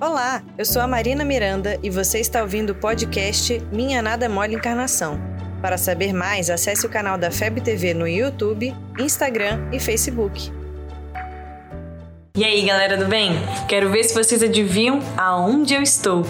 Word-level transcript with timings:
Olá, 0.00 0.42
eu 0.58 0.64
sou 0.64 0.82
a 0.82 0.88
Marina 0.88 1.24
Miranda 1.24 1.78
e 1.80 1.88
você 1.88 2.18
está 2.18 2.42
ouvindo 2.42 2.70
o 2.70 2.74
podcast 2.74 3.62
Minha 3.72 4.02
Nada 4.02 4.28
Mole 4.28 4.56
Encarnação. 4.56 5.20
Para 5.62 5.78
saber 5.78 6.12
mais, 6.12 6.50
acesse 6.50 6.84
o 6.84 6.90
canal 6.90 7.16
da 7.16 7.30
FEB 7.30 7.60
TV 7.60 7.94
no 7.94 8.06
YouTube, 8.06 8.74
Instagram 8.98 9.68
e 9.72 9.78
Facebook. 9.78 10.52
E 12.36 12.44
aí, 12.44 12.66
galera 12.66 12.96
do 12.96 13.06
bem? 13.06 13.34
Quero 13.68 13.90
ver 13.90 14.02
se 14.02 14.12
vocês 14.12 14.42
adivinham 14.42 14.98
aonde 15.16 15.74
eu 15.74 15.82
estou. 15.82 16.24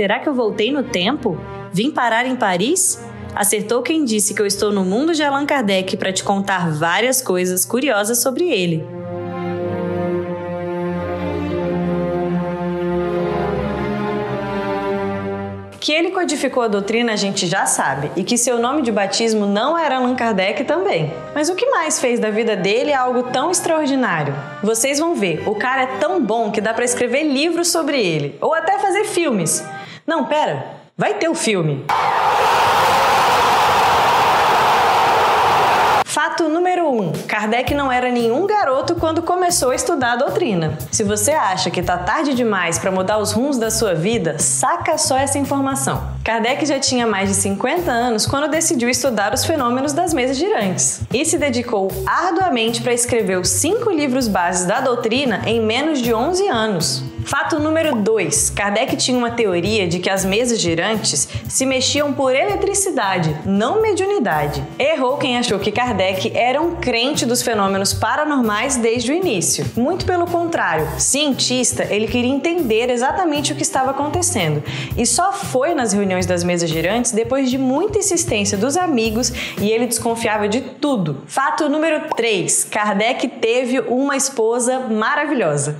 Será 0.00 0.18
que 0.18 0.26
eu 0.26 0.32
voltei 0.32 0.72
no 0.72 0.82
tempo? 0.82 1.38
Vim 1.74 1.90
parar 1.90 2.24
em 2.24 2.34
Paris? 2.34 2.98
Acertou 3.34 3.82
quem 3.82 4.02
disse 4.02 4.32
que 4.32 4.40
eu 4.40 4.46
estou 4.46 4.72
no 4.72 4.82
mundo 4.82 5.12
de 5.12 5.22
Allan 5.22 5.44
Kardec 5.44 5.94
para 5.98 6.10
te 6.10 6.24
contar 6.24 6.70
várias 6.70 7.20
coisas 7.20 7.66
curiosas 7.66 8.22
sobre 8.22 8.48
ele. 8.48 8.82
Que 15.78 15.92
ele 15.92 16.12
codificou 16.12 16.62
a 16.62 16.68
doutrina 16.68 17.12
a 17.12 17.16
gente 17.16 17.46
já 17.46 17.66
sabe, 17.66 18.10
e 18.16 18.24
que 18.24 18.38
seu 18.38 18.58
nome 18.58 18.80
de 18.80 18.90
batismo 18.90 19.44
não 19.44 19.76
era 19.76 19.98
Allan 19.98 20.14
Kardec 20.14 20.64
também. 20.64 21.12
Mas 21.34 21.50
o 21.50 21.54
que 21.54 21.66
mais 21.66 22.00
fez 22.00 22.18
da 22.18 22.30
vida 22.30 22.56
dele 22.56 22.94
algo 22.94 23.24
tão 23.24 23.50
extraordinário? 23.50 24.34
Vocês 24.62 24.98
vão 24.98 25.14
ver, 25.14 25.46
o 25.46 25.54
cara 25.54 25.82
é 25.82 25.98
tão 25.98 26.24
bom 26.24 26.50
que 26.50 26.62
dá 26.62 26.72
para 26.72 26.86
escrever 26.86 27.24
livros 27.24 27.68
sobre 27.68 28.00
ele, 28.00 28.38
ou 28.40 28.54
até 28.54 28.78
fazer 28.78 29.04
filmes. 29.04 29.62
Não, 30.10 30.24
pera, 30.24 30.66
vai 30.98 31.14
ter 31.14 31.28
o 31.28 31.36
filme. 31.36 31.84
Fato 36.04 36.48
número 36.48 36.90
1. 36.90 37.00
Um, 37.00 37.12
Kardec 37.28 37.72
não 37.76 37.92
era 37.92 38.10
nenhum 38.10 38.44
garoto 38.44 38.96
quando 38.96 39.22
começou 39.22 39.70
a 39.70 39.76
estudar 39.76 40.14
a 40.14 40.16
doutrina. 40.16 40.76
Se 40.90 41.04
você 41.04 41.30
acha 41.30 41.70
que 41.70 41.80
tá 41.80 41.96
tarde 41.96 42.34
demais 42.34 42.76
para 42.76 42.90
mudar 42.90 43.18
os 43.18 43.30
rumos 43.30 43.56
da 43.56 43.70
sua 43.70 43.94
vida, 43.94 44.36
saca 44.40 44.98
só 44.98 45.16
essa 45.16 45.38
informação. 45.38 46.02
Kardec 46.24 46.66
já 46.66 46.80
tinha 46.80 47.06
mais 47.06 47.28
de 47.28 47.36
50 47.36 47.88
anos 47.88 48.26
quando 48.26 48.50
decidiu 48.50 48.88
estudar 48.90 49.32
os 49.32 49.44
fenômenos 49.44 49.92
das 49.92 50.12
mesas 50.12 50.36
girantes 50.36 51.02
e 51.14 51.24
se 51.24 51.38
dedicou 51.38 51.88
arduamente 52.04 52.82
para 52.82 52.92
escrever 52.92 53.38
os 53.38 53.48
cinco 53.48 53.92
livros 53.92 54.26
bases 54.26 54.66
da 54.66 54.80
doutrina 54.80 55.42
em 55.46 55.60
menos 55.60 56.02
de 56.02 56.12
11 56.12 56.48
anos. 56.48 57.09
Fato 57.24 57.58
número 57.58 57.96
2. 57.96 58.50
Kardec 58.50 58.96
tinha 58.96 59.16
uma 59.16 59.30
teoria 59.30 59.86
de 59.86 59.98
que 59.98 60.10
as 60.10 60.24
mesas 60.24 60.60
girantes 60.60 61.28
se 61.48 61.66
mexiam 61.66 62.12
por 62.12 62.34
eletricidade, 62.34 63.36
não 63.44 63.80
mediunidade. 63.80 64.62
Errou 64.78 65.16
quem 65.16 65.38
achou 65.38 65.58
que 65.58 65.72
Kardec 65.72 66.32
era 66.36 66.60
um 66.60 66.76
crente 66.76 67.26
dos 67.26 67.42
fenômenos 67.42 67.92
paranormais 67.92 68.76
desde 68.76 69.12
o 69.12 69.14
início. 69.14 69.64
Muito 69.76 70.04
pelo 70.04 70.26
contrário, 70.26 70.88
cientista, 70.98 71.86
ele 71.90 72.06
queria 72.06 72.30
entender 72.30 72.90
exatamente 72.90 73.52
o 73.52 73.56
que 73.56 73.62
estava 73.62 73.90
acontecendo 73.90 74.62
e 74.96 75.06
só 75.06 75.32
foi 75.32 75.74
nas 75.74 75.92
reuniões 75.92 76.26
das 76.26 76.44
mesas 76.44 76.68
girantes 76.70 77.12
depois 77.12 77.50
de 77.50 77.58
muita 77.58 77.98
insistência 77.98 78.56
dos 78.56 78.76
amigos 78.76 79.32
e 79.60 79.70
ele 79.70 79.86
desconfiava 79.86 80.48
de 80.48 80.60
tudo. 80.60 81.22
Fato 81.26 81.68
número 81.68 82.08
3. 82.16 82.64
Kardec 82.64 83.28
teve 83.28 83.80
uma 83.80 84.16
esposa 84.16 84.80
maravilhosa. 84.80 85.76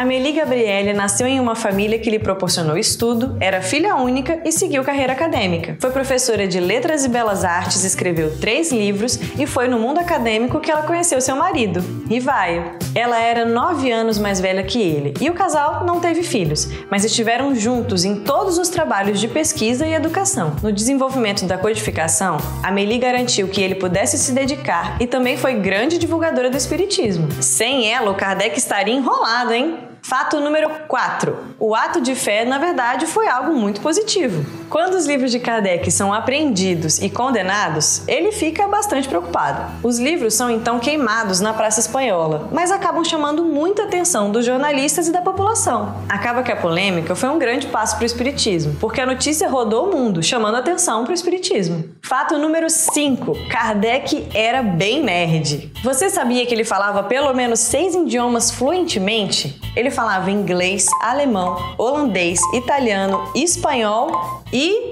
Amélie 0.00 0.32
Gabriele 0.32 0.94
nasceu 0.94 1.26
em 1.26 1.38
uma 1.38 1.54
família 1.54 1.98
que 1.98 2.08
lhe 2.08 2.18
proporcionou 2.18 2.78
estudo, 2.78 3.36
era 3.38 3.60
filha 3.60 3.96
única 3.96 4.40
e 4.46 4.50
seguiu 4.50 4.82
carreira 4.82 5.12
acadêmica. 5.12 5.76
Foi 5.78 5.90
professora 5.90 6.48
de 6.48 6.58
Letras 6.58 7.04
e 7.04 7.08
Belas 7.10 7.44
Artes, 7.44 7.84
escreveu 7.84 8.34
três 8.38 8.72
livros 8.72 9.20
e 9.38 9.46
foi 9.46 9.68
no 9.68 9.78
mundo 9.78 9.98
acadêmico 10.00 10.58
que 10.58 10.70
ela 10.70 10.84
conheceu 10.84 11.20
seu 11.20 11.36
marido, 11.36 11.84
Rivaio. 12.08 12.78
Ela 12.94 13.20
era 13.20 13.44
nove 13.44 13.92
anos 13.92 14.18
mais 14.18 14.40
velha 14.40 14.62
que 14.62 14.80
ele 14.80 15.12
e 15.20 15.28
o 15.28 15.34
casal 15.34 15.84
não 15.84 16.00
teve 16.00 16.22
filhos, 16.22 16.66
mas 16.90 17.04
estiveram 17.04 17.54
juntos 17.54 18.02
em 18.02 18.24
todos 18.24 18.56
os 18.56 18.70
trabalhos 18.70 19.20
de 19.20 19.28
pesquisa 19.28 19.86
e 19.86 19.92
educação. 19.92 20.56
No 20.62 20.72
desenvolvimento 20.72 21.44
da 21.44 21.58
codificação, 21.58 22.38
Amélie 22.62 22.96
garantiu 22.96 23.48
que 23.48 23.60
ele 23.60 23.74
pudesse 23.74 24.16
se 24.16 24.32
dedicar 24.32 24.96
e 24.98 25.06
também 25.06 25.36
foi 25.36 25.56
grande 25.56 25.98
divulgadora 25.98 26.48
do 26.48 26.56
espiritismo. 26.56 27.28
Sem 27.42 27.92
ela, 27.92 28.10
o 28.10 28.14
Kardec 28.14 28.56
estaria 28.56 28.94
enrolado, 28.94 29.52
hein? 29.52 29.89
Fato 30.10 30.40
número 30.40 30.68
4. 30.88 31.54
O 31.56 31.72
ato 31.72 32.00
de 32.00 32.16
fé, 32.16 32.44
na 32.44 32.58
verdade, 32.58 33.06
foi 33.06 33.28
algo 33.28 33.54
muito 33.54 33.80
positivo. 33.80 34.44
Quando 34.70 34.94
os 34.94 35.04
livros 35.04 35.32
de 35.32 35.40
Kardec 35.40 35.90
são 35.90 36.14
apreendidos 36.14 37.00
e 37.00 37.10
condenados, 37.10 38.02
ele 38.06 38.30
fica 38.30 38.68
bastante 38.68 39.08
preocupado. 39.08 39.68
Os 39.82 39.98
livros 39.98 40.34
são 40.34 40.48
então 40.48 40.78
queimados 40.78 41.40
na 41.40 41.52
Praça 41.52 41.80
Espanhola, 41.80 42.48
mas 42.52 42.70
acabam 42.70 43.04
chamando 43.04 43.44
muita 43.44 43.82
atenção 43.82 44.30
dos 44.30 44.46
jornalistas 44.46 45.08
e 45.08 45.12
da 45.12 45.22
população. 45.22 45.96
Acaba 46.08 46.44
que 46.44 46.52
a 46.52 46.56
polêmica 46.56 47.16
foi 47.16 47.28
um 47.30 47.38
grande 47.38 47.66
passo 47.66 47.96
para 47.96 48.04
o 48.04 48.06
Espiritismo, 48.06 48.76
porque 48.78 49.00
a 49.00 49.06
notícia 49.06 49.48
rodou 49.48 49.88
o 49.88 49.92
mundo, 49.92 50.22
chamando 50.22 50.58
atenção 50.58 51.02
para 51.02 51.10
o 51.10 51.14
Espiritismo. 51.14 51.84
Fato 52.00 52.38
número 52.38 52.70
5. 52.70 53.48
Kardec 53.48 54.28
era 54.32 54.62
bem 54.62 55.02
nerd. 55.02 55.72
Você 55.82 56.08
sabia 56.08 56.46
que 56.46 56.54
ele 56.54 56.62
falava 56.62 57.02
pelo 57.02 57.34
menos 57.34 57.58
seis 57.58 57.96
idiomas 57.96 58.52
fluentemente? 58.52 59.60
Ele 59.74 59.90
falava 59.90 60.30
inglês, 60.30 60.86
alemão, 61.00 61.74
holandês, 61.76 62.40
italiano, 62.54 63.20
espanhol 63.34 64.42
e 64.52 64.59
e 64.60 64.89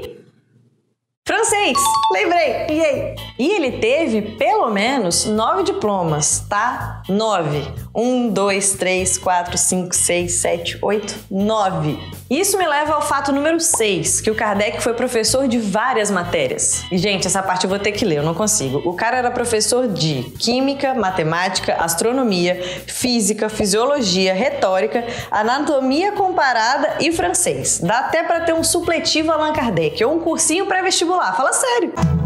Francês! 1.28 1.76
Lembrei! 2.10 2.66
Yay! 2.70 3.14
E 3.38 3.50
ele 3.50 3.72
teve 3.72 4.22
pelo 4.38 4.70
menos 4.70 5.26
nove 5.26 5.62
diplomas, 5.62 6.42
tá? 6.48 7.02
Nove. 7.06 7.62
Um, 7.94 8.30
dois, 8.30 8.72
três, 8.72 9.18
quatro, 9.18 9.58
cinco, 9.58 9.94
seis, 9.94 10.36
sete, 10.36 10.78
oito, 10.80 11.14
nove. 11.30 11.98
Isso 12.30 12.56
me 12.56 12.66
leva 12.66 12.94
ao 12.94 13.02
fato 13.02 13.30
número 13.30 13.60
seis, 13.60 14.22
que 14.22 14.30
o 14.30 14.34
Kardec 14.34 14.82
foi 14.82 14.94
professor 14.94 15.46
de 15.46 15.58
várias 15.58 16.10
matérias. 16.10 16.84
E, 16.90 16.96
gente, 16.96 17.26
essa 17.26 17.42
parte 17.42 17.64
eu 17.64 17.70
vou 17.70 17.78
ter 17.78 17.92
que 17.92 18.06
ler, 18.06 18.16
eu 18.16 18.22
não 18.22 18.34
consigo. 18.34 18.82
O 18.88 18.94
cara 18.94 19.18
era 19.18 19.30
professor 19.30 19.86
de 19.86 20.22
química, 20.38 20.94
matemática, 20.94 21.74
astronomia, 21.74 22.62
física, 22.86 23.50
fisiologia, 23.50 24.32
retórica, 24.32 25.04
anatomia 25.30 26.12
comparada 26.12 26.96
e 27.00 27.12
francês. 27.12 27.80
Dá 27.80 27.98
até 27.98 28.22
para 28.22 28.40
ter 28.40 28.54
um 28.54 28.64
supletivo 28.64 29.30
Allan 29.30 29.52
Kardec 29.52 30.02
ou 30.04 30.16
um 30.16 30.20
cursinho 30.20 30.66
pré-vestibular 30.66 31.17
lá, 31.18 31.32
fala 31.32 31.52
sério. 31.52 32.17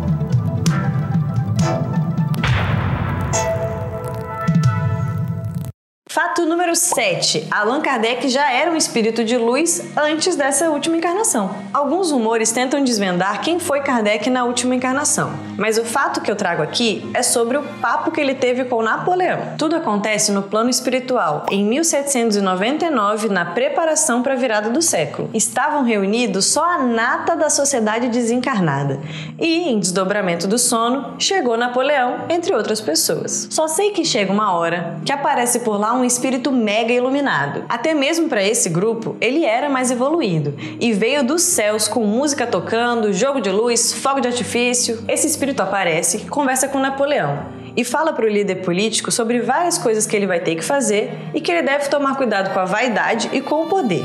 Número 6.53 6.77
7. 6.77 7.49
Allan 7.51 7.81
Kardec 7.81 8.29
já 8.29 8.53
era 8.53 8.71
um 8.71 8.77
espírito 8.77 9.25
de 9.25 9.39
luz 9.39 9.83
antes 9.97 10.37
dessa 10.37 10.69
última 10.69 10.99
encarnação. 10.99 11.51
Alguns 11.73 12.13
rumores 12.13 12.53
tentam 12.53 12.85
desvendar 12.85 13.41
quem 13.41 13.59
foi 13.59 13.81
Kardec 13.81 14.29
na 14.29 14.45
última 14.45 14.75
encarnação, 14.75 15.33
mas 15.57 15.79
o 15.79 15.85
fato 15.85 16.21
que 16.21 16.31
eu 16.31 16.37
trago 16.37 16.63
aqui 16.63 17.11
é 17.15 17.23
sobre 17.23 17.57
o 17.57 17.63
papo 17.81 18.11
que 18.11 18.21
ele 18.21 18.35
teve 18.35 18.67
com 18.67 18.83
Napoleão. 18.83 19.55
Tudo 19.57 19.77
acontece 19.77 20.31
no 20.31 20.43
plano 20.43 20.69
espiritual, 20.69 21.47
em 21.51 21.65
1799, 21.65 23.31
na 23.31 23.47
preparação 23.47 24.23
para 24.23 24.35
a 24.35 24.37
virada 24.37 24.69
do 24.69 24.83
século. 24.83 25.31
Estavam 25.33 25.83
reunidos 25.83 26.45
só 26.45 26.65
a 26.65 26.83
nata 26.83 27.35
da 27.35 27.49
sociedade 27.49 28.11
desencarnada. 28.11 29.01
E, 29.39 29.71
em 29.71 29.81
desdobramento 29.81 30.47
do 30.47 30.59
sono, 30.59 31.15
chegou 31.19 31.57
Napoleão, 31.57 32.27
entre 32.29 32.55
outras 32.55 32.83
pessoas. 32.83 33.49
Só 33.51 33.67
sei 33.67 33.93
que 33.93 34.05
chega 34.05 34.31
uma 34.31 34.53
hora 34.53 35.01
que 35.07 35.13
aparece 35.13 35.61
por 35.61 35.81
lá 35.81 35.95
um 35.95 36.03
um 36.03 36.05
espírito 36.43 36.51
mega 36.51 36.93
iluminado. 36.93 37.65
Até 37.69 37.95
mesmo 37.95 38.29
para 38.29 38.43
esse 38.43 38.69
grupo, 38.69 39.17
ele 39.21 39.45
era 39.45 39.69
mais 39.69 39.91
evoluído 39.91 40.55
e 40.81 40.93
veio 40.93 41.23
dos 41.23 41.43
céus 41.43 41.87
com 41.87 42.05
música 42.05 42.47
tocando, 42.47 43.13
jogo 43.13 43.41
de 43.41 43.51
luz, 43.51 43.93
fogo 43.93 44.21
de 44.21 44.29
artifício. 44.29 45.05
Esse 45.07 45.27
espírito 45.27 45.63
aparece, 45.63 46.27
conversa 46.27 46.69
com 46.69 46.79
Napoleão 46.79 47.47
e 47.77 47.85
fala 47.85 48.13
para 48.13 48.27
o 48.27 48.29
líder 48.29 48.57
político 48.57 49.11
sobre 49.11 49.41
várias 49.41 49.79
coisas 49.79 50.07
que 50.07 50.17
ele 50.17 50.27
vai 50.27 50.41
ter 50.41 50.57
que 50.57 50.65
fazer 50.65 51.13
e 51.33 51.41
que 51.41 51.51
ele 51.51 51.63
deve 51.63 51.89
tomar 51.89 52.17
cuidado 52.17 52.53
com 52.53 52.59
a 52.59 52.65
vaidade 52.65 53.31
e 53.33 53.41
com 53.41 53.63
o 53.63 53.67
poder. 53.67 54.05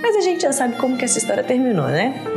Mas 0.00 0.16
a 0.16 0.20
gente 0.20 0.42
já 0.42 0.52
sabe 0.52 0.76
como 0.76 0.96
que 0.96 1.04
essa 1.04 1.18
história 1.18 1.42
terminou, 1.42 1.88
né? 1.88 2.31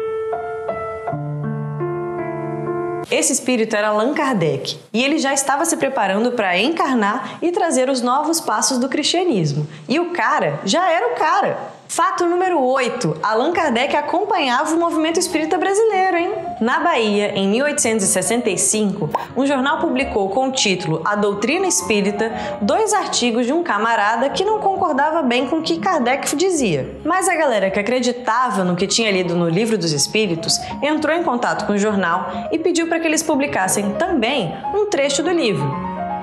Esse 3.15 3.31
espírito 3.31 3.73
era 3.77 3.87
Allan 3.87 4.13
Kardec 4.13 4.77
e 4.91 5.01
ele 5.01 5.19
já 5.19 5.33
estava 5.33 5.63
se 5.63 5.77
preparando 5.77 6.33
para 6.33 6.59
encarnar 6.59 7.39
e 7.41 7.49
trazer 7.49 7.89
os 7.89 8.01
novos 8.01 8.41
passos 8.41 8.77
do 8.77 8.89
cristianismo. 8.89 9.65
E 9.87 9.97
o 10.01 10.09
cara 10.09 10.59
já 10.65 10.91
era 10.91 11.13
o 11.13 11.15
cara. 11.15 11.57
Fato 11.87 12.25
número 12.25 12.61
8. 12.61 13.17
Allan 13.21 13.53
Kardec 13.53 13.95
acompanhava 13.95 14.73
o 14.73 14.79
movimento 14.79 15.19
espírita 15.19 15.57
brasileiro, 15.57 16.17
hein? 16.17 16.33
Na 16.59 16.79
Bahia, 16.79 17.33
em 17.35 17.47
1865, 17.47 19.09
um 19.37 19.45
jornal 19.45 19.79
publicou 19.79 20.29
com 20.29 20.49
o 20.49 20.51
título 20.51 21.01
A 21.05 21.15
Doutrina 21.15 21.67
Espírita 21.67 22.31
dois 22.61 22.91
artigos 22.93 23.45
de 23.45 23.53
um 23.53 23.63
camarada 23.63 24.29
que 24.29 24.43
não 24.43 24.59
concordava 24.59 25.21
bem 25.21 25.47
com 25.47 25.57
o 25.57 25.61
que 25.61 25.79
Kardec 25.79 26.35
dizia. 26.35 26.97
Mas 27.03 27.29
a 27.29 27.35
galera 27.35 27.69
que 27.69 27.79
acreditava 27.79 28.63
no 28.63 28.75
que 28.75 28.87
tinha 28.87 29.11
lido 29.11 29.35
no 29.35 29.47
Livro 29.47 29.77
dos 29.77 29.91
Espíritos 29.91 30.59
entrou 30.81 31.15
em 31.15 31.23
contato 31.23 31.65
com 31.65 31.73
o 31.73 31.77
jornal 31.77 32.49
e 32.51 32.57
pediu 32.57 32.87
para 32.87 32.99
que 32.99 33.07
eles 33.07 33.23
publicassem 33.23 33.91
também 33.93 34.53
um 34.73 34.87
trecho 34.87 35.21
do 35.21 35.29
livro, 35.29 35.71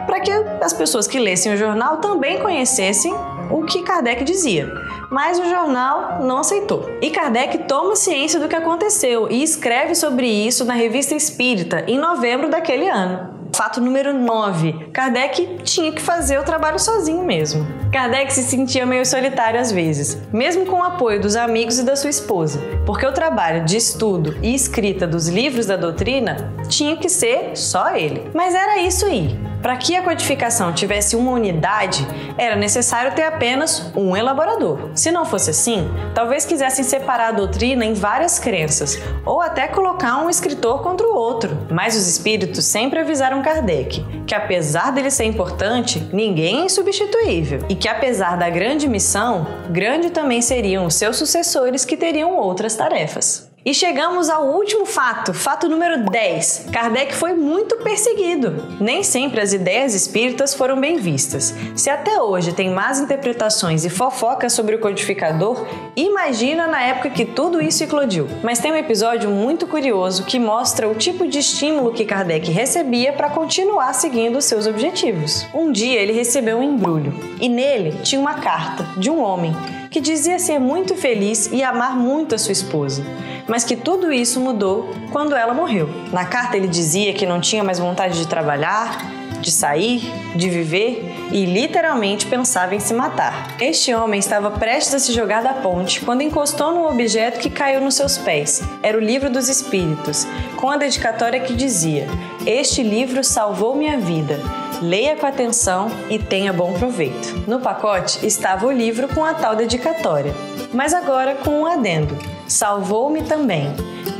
para 0.07 0.21
que 0.21 0.31
as 0.61 0.73
pessoas 0.73 1.07
que 1.07 1.19
lessem 1.19 1.55
o 1.55 1.57
jornal 1.57 1.99
também 1.99 2.41
conhecessem 2.41 3.15
o 3.53 3.65
que 3.65 3.83
Kardec 3.83 4.25
dizia 4.25 4.73
mas 5.13 5.39
o 5.39 5.45
jornal 5.45 6.21
não 6.23 6.39
aceitou. 6.39 6.91
E 7.03 7.11
Kardec 7.11 7.59
toma 7.69 7.95
ciência 7.95 8.41
do 8.41 8.49
que 8.49 8.57
aconteceu 8.57 9.31
e 9.31 9.43
escreve 9.43 9.95
sobre 9.95 10.27
isso 10.27 10.65
na 10.65 10.73
Revista 10.73 11.15
Espírita 11.15 11.85
em 11.87 11.99
novembro 11.99 12.49
daquele 12.49 12.89
ano. 12.89 13.43
Fato 13.55 13.83
número 13.83 14.15
9. 14.15 14.89
Kardec 14.95 15.59
tinha 15.63 15.93
que 15.93 16.01
fazer 16.01 16.39
o 16.39 16.43
trabalho 16.43 16.79
sozinho 16.79 17.23
mesmo. 17.23 17.67
Kardec 17.93 18.33
se 18.33 18.43
sentia 18.43 18.87
meio 18.87 19.05
solitário 19.05 19.61
às 19.61 19.71
vezes, 19.71 20.19
mesmo 20.33 20.65
com 20.65 20.79
o 20.79 20.83
apoio 20.83 21.21
dos 21.21 21.37
amigos 21.37 21.79
e 21.79 21.85
da 21.85 21.95
sua 21.95 22.09
esposa, 22.09 22.59
porque 22.87 23.05
o 23.05 23.13
trabalho 23.13 23.67
de 23.67 23.77
estudo 23.77 24.35
e 24.43 24.55
escrita 24.55 25.07
dos 25.07 25.29
livros 25.29 25.67
da 25.67 25.77
doutrina 25.77 26.55
tinha 26.71 26.97
que 26.97 27.11
ser 27.11 27.55
só 27.55 27.95
ele. 27.95 28.31
Mas 28.33 28.55
era 28.55 28.79
isso 28.79 29.05
aí. 29.05 29.52
Para 29.63 29.77
que 29.77 29.95
a 29.95 30.03
codificação 30.03 30.73
tivesse 30.73 31.15
uma 31.15 31.31
unidade, 31.31 32.05
era 32.37 32.57
necessário 32.57 33.15
ter 33.15 33.23
apenas 33.23 33.93
um 33.95 34.17
elaborador. 34.17 34.91
Se 34.95 35.13
não 35.13 35.25
fosse 35.25 35.51
assim, 35.51 35.89
talvez 36.15 36.45
quisessem 36.45 36.85
separar 36.85 37.29
a 37.29 37.33
doutrina 37.33 37.85
em 37.85 37.95
várias 37.95 38.41
crenças, 38.41 38.99
ou 39.25 39.41
até 39.41 39.69
colocar 39.69 40.19
um 40.19 40.29
escritor 40.29 40.83
contra 40.83 41.07
o 41.07 41.15
outro. 41.15 41.57
Mas 41.71 41.97
os 41.97 42.09
espíritos 42.09 42.65
sempre 42.65 42.99
avisaram 42.99 43.41
Kardec 43.41 44.05
que, 44.27 44.35
apesar 44.35 44.91
dele 44.93 45.11
ser 45.11 45.25
importante, 45.25 46.09
ninguém 46.13 46.63
é 46.63 46.65
insubstituível 46.65 47.61
e 47.69 47.75
que, 47.75 47.87
apesar 47.87 48.37
da 48.37 48.49
grande 48.49 48.89
missão, 48.89 49.47
grande 49.71 50.11
também 50.11 50.41
seriam 50.41 50.87
os 50.87 50.95
seus 50.95 51.17
sucessores 51.17 51.85
que 51.85 51.97
teriam 51.97 52.35
outras 52.37 52.75
tarefas. 52.75 53.52
E 53.65 53.73
chegamos 53.73 54.29
ao 54.29 54.49
último 54.49 54.85
fato, 54.85 55.33
fato 55.33 55.69
número 55.69 56.11
10. 56.11 56.67
Kardec 56.73 57.15
foi 57.15 57.33
muito 57.33 57.77
perseguido. 57.77 58.77
Nem 58.81 59.05
sempre 59.05 59.41
as 59.41 59.53
ideias 59.53 59.95
espíritas 59.95 60.53
foram 60.53 60.81
bem 60.81 60.97
vistas. 60.97 61.55
Se 61.77 61.89
até 61.89 62.21
hoje 62.21 62.53
tem 62.53 62.71
más 62.71 62.99
interpretações 62.99 63.85
e 63.85 63.91
fofocas 63.91 64.53
sobre 64.53 64.75
o 64.75 64.81
codificador, 64.81 65.65
imagina 65.95 66.67
na 66.67 66.83
época 66.83 67.11
que 67.11 67.25
tudo 67.25 67.63
isso 67.63 67.85
eclodiu. 67.85 68.27
Mas 68.43 68.59
tem 68.59 68.73
um 68.73 68.77
episódio 68.77 69.31
muito 69.31 69.65
curioso 69.69 70.25
que 70.25 70.41
mostra 70.41 70.89
o 70.89 70.97
tipo 70.97 71.29
de 71.29 71.39
estímulo 71.39 71.93
que 71.93 72.05
Kardec 72.05 72.51
recebia 72.51 73.13
para 73.13 73.31
continuar 73.31 73.93
seguindo 73.93 74.43
seus 74.43 74.67
objetivos. 74.67 75.47
Um 75.55 75.71
dia 75.71 76.01
ele 76.01 76.13
recebeu 76.13 76.59
um 76.59 76.65
embrulho 76.65 77.15
e 77.41 77.49
nele 77.49 77.93
tinha 78.03 78.21
uma 78.21 78.35
carta 78.35 78.85
de 78.99 79.09
um 79.09 79.23
homem 79.23 79.55
que 79.93 80.01
dizia 80.01 80.39
ser 80.39 80.59
muito 80.59 80.97
feliz 80.97 81.51
e 81.53 81.63
amar 81.63 81.97
muito 81.97 82.35
a 82.35 82.39
sua 82.39 82.53
esposa 82.53 83.05
mas 83.47 83.65
que 83.65 83.77
tudo 83.77 84.13
isso 84.13 84.41
mudou 84.41 84.89
quando 85.11 85.35
ela 85.35 85.53
morreu. 85.55 85.89
Na 86.13 86.25
carta 86.25 86.57
ele 86.57 86.69
dizia 86.69 87.13
que 87.13 87.27
não 87.27 87.41
tinha 87.41 87.65
mais 87.65 87.79
vontade 87.79 88.19
de 88.19 88.27
trabalhar, 88.27 89.05
de 89.41 89.51
sair, 89.51 90.01
de 90.37 90.49
viver 90.49 91.29
e 91.33 91.45
literalmente 91.45 92.27
pensava 92.27 92.75
em 92.75 92.81
se 92.81 92.95
matar. 92.95 93.57
Este 93.61 93.93
homem 93.93 94.21
estava 94.21 94.53
prestes 94.53 94.95
a 94.95 94.99
se 94.99 95.13
jogar 95.13 95.43
da 95.43 95.55
ponte 95.55 96.01
quando 96.01 96.23
encostou 96.23 96.73
num 96.73 96.87
objeto 96.87 97.41
que 97.41 97.51
caiu 97.51 97.81
nos 97.81 97.95
seus 97.95 98.17
pés. 98.17 98.63
Era 98.83 98.97
o 98.97 99.01
livro 99.01 99.29
dos 99.29 99.49
Espíritos, 99.49 100.27
com 100.57 100.71
a 100.71 100.77
dedicatória 100.77 101.41
que 101.41 101.55
dizia: 101.55 102.07
Este 102.47 102.83
livro 102.83 103.25
salvou 103.25 103.75
minha 103.75 103.99
vida. 103.99 104.62
Leia 104.83 105.15
com 105.15 105.25
atenção 105.25 105.87
e 106.11 106.19
tenha 106.19 106.53
bom 106.53 106.73
proveito. 106.73 107.49
No 107.49 107.61
pacote 107.61 108.27
estava 108.27 108.67
o 108.67 108.73
livro 108.73 109.07
com 109.07 109.25
a 109.25 109.33
tal 109.33 109.55
dedicatória, 109.55 110.35
mas 110.75 110.93
agora 110.93 111.37
com 111.37 111.61
um 111.61 111.67
adendo 111.67 112.19
salvou-me 112.49 113.23
também. 113.23 113.69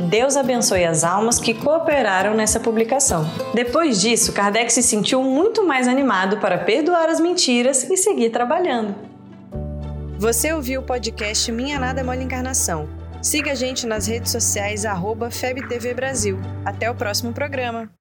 Deus 0.09 0.37
abençoe 0.37 0.85
as 0.85 1.03
almas 1.03 1.37
que 1.37 1.53
cooperaram 1.53 2.33
nessa 2.33 2.59
publicação. 2.59 3.29
Depois 3.53 3.99
disso, 3.99 4.31
Kardec 4.31 4.71
se 4.71 4.81
sentiu 4.81 5.21
muito 5.21 5.67
mais 5.67 5.87
animado 5.87 6.37
para 6.37 6.57
perdoar 6.57 7.09
as 7.09 7.19
mentiras 7.19 7.83
e 7.89 7.97
seguir 7.97 8.29
trabalhando. 8.29 8.95
Você 10.17 10.53
ouviu 10.53 10.79
o 10.79 10.85
podcast 10.85 11.51
Minha 11.51 11.77
Nada 11.77 11.99
é 11.99 12.03
Mole 12.03 12.23
Encarnação. 12.23 12.87
Siga 13.21 13.51
a 13.51 13.55
gente 13.55 13.85
nas 13.85 14.07
redes 14.07 14.31
sociais, 14.31 14.83
FebTV 15.29 15.93
Brasil. 15.93 16.39
Até 16.65 16.89
o 16.89 16.95
próximo 16.95 17.33
programa. 17.33 17.93